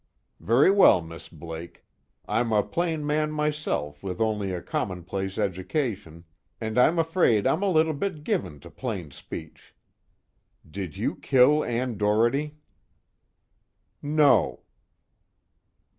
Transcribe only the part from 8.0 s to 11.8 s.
given to plain speech. Did you kill